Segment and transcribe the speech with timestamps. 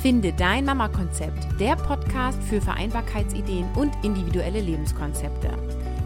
[0.00, 5.50] Finde dein Mama-Konzept, der Podcast für Vereinbarkeitsideen und individuelle Lebenskonzepte.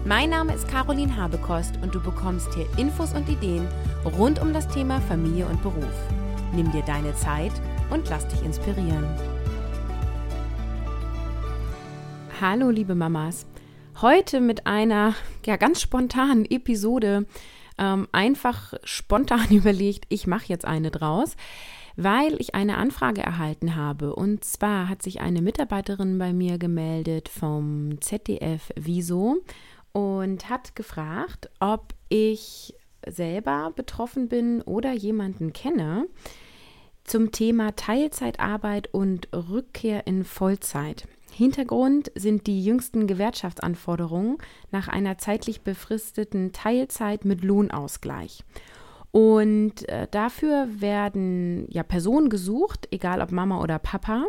[0.05, 3.69] Mein Name ist Caroline Habekost und du bekommst hier Infos und Ideen
[4.05, 5.95] rund um das Thema Familie und Beruf.
[6.53, 7.53] Nimm dir deine Zeit
[7.91, 9.07] und lass dich inspirieren.
[12.41, 13.47] Hallo liebe Mamas.
[14.03, 15.15] Heute mit einer
[15.47, 17.27] ja, ganz spontanen Episode,
[17.79, 21.37] ähm, einfach spontan überlegt, ich mache jetzt eine draus
[21.97, 24.15] weil ich eine Anfrage erhalten habe.
[24.15, 29.39] Und zwar hat sich eine Mitarbeiterin bei mir gemeldet vom ZDF Wieso
[29.93, 32.75] und hat gefragt, ob ich
[33.07, 36.07] selber betroffen bin oder jemanden kenne
[37.05, 41.07] zum Thema Teilzeitarbeit und Rückkehr in Vollzeit.
[41.33, 44.39] Hintergrund sind die jüngsten Gewerkschaftsanforderungen
[44.71, 48.45] nach einer zeitlich befristeten Teilzeit mit Lohnausgleich.
[49.15, 54.27] Und äh, dafür werden ja Personen gesucht, egal ob Mama oder Papa,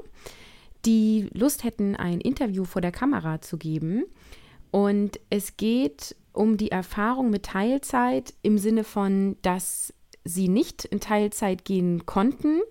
[0.86, 4.04] die Lust hätten, ein Interview vor der Kamera zu geben.
[4.70, 9.92] Und es geht um die Erfahrung mit Teilzeit im Sinne von, dass
[10.24, 12.62] sie nicht in Teilzeit gehen konnten,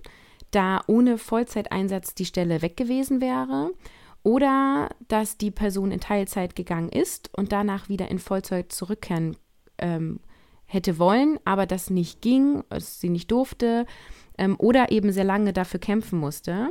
[0.53, 3.73] da ohne Vollzeiteinsatz die Stelle weg gewesen wäre.
[4.23, 9.37] Oder dass die Person in Teilzeit gegangen ist und danach wieder in Vollzeit zurückkehren
[9.79, 10.21] ähm,
[10.75, 13.87] hätte wollen, aber das nicht ging, sie nicht durfte
[14.37, 16.71] ähm, oder eben sehr lange dafür kämpfen musste.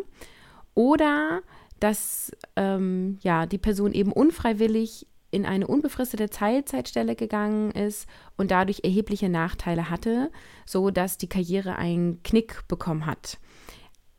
[0.75, 1.41] Oder
[1.79, 8.81] dass ähm, ja, die Person eben unfreiwillig in eine unbefristete Teilzeitstelle gegangen ist und dadurch
[8.83, 10.31] erhebliche Nachteile hatte,
[10.65, 13.39] so dass die Karriere einen Knick bekommen hat.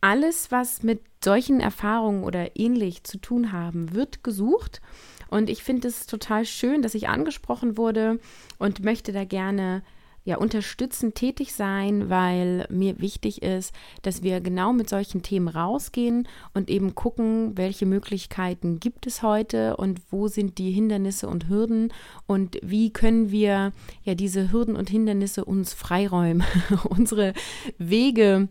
[0.05, 4.83] Alles, was mit solchen Erfahrungen oder ähnlich zu tun haben, wird gesucht.
[5.31, 8.21] Und ich finde es total schön, dass ich angesprochen wurde
[8.59, 9.83] und möchte da gerne
[10.23, 16.29] ja unterstützend tätig sein, weil mir wichtig ist, dass wir genau mit solchen Themen rausgehen
[16.53, 21.95] und eben gucken, welche Möglichkeiten gibt es heute und wo sind die Hindernisse und Hürden
[22.27, 26.45] und wie können wir ja diese Hürden und Hindernisse uns freiräumen,
[26.91, 27.33] unsere
[27.79, 28.51] Wege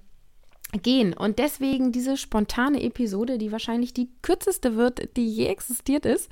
[0.81, 1.13] gehen.
[1.13, 6.29] Und deswegen diese spontane Episode, die wahrscheinlich die kürzeste wird, die je existiert ist,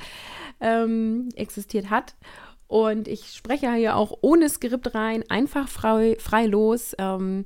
[0.60, 2.16] ähm, existiert hat.
[2.68, 6.96] Und ich spreche hier auch ohne Skript rein, einfach frei, frei los.
[6.98, 7.46] Ähm,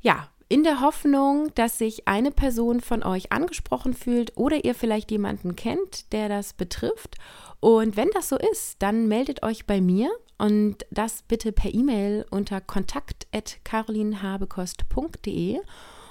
[0.00, 5.10] ja, in der Hoffnung, dass sich eine Person von euch angesprochen fühlt oder ihr vielleicht
[5.10, 7.16] jemanden kennt, der das betrifft.
[7.60, 12.26] Und wenn das so ist, dann meldet euch bei mir und das bitte per E-Mail
[12.30, 15.60] unter kontakt.carolinhabekost.de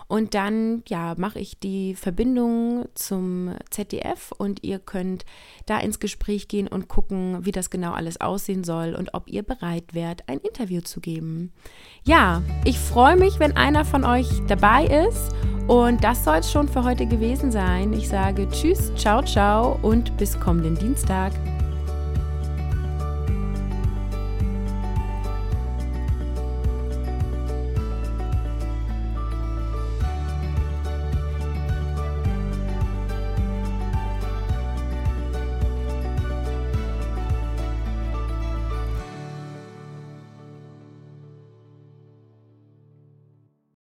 [0.09, 5.23] und dann, ja, mache ich die Verbindung zum ZDF und ihr könnt
[5.67, 9.43] da ins Gespräch gehen und gucken, wie das genau alles aussehen soll und ob ihr
[9.43, 11.53] bereit wärt, ein Interview zu geben.
[12.03, 15.31] Ja, ich freue mich, wenn einer von euch dabei ist.
[15.67, 17.93] Und das soll es schon für heute gewesen sein.
[17.93, 21.31] Ich sage Tschüss, ciao, ciao und bis kommenden Dienstag.